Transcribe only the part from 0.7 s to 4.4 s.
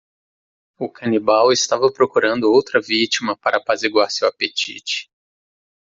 O canibal estava procurando outra vítima para apaziguar seu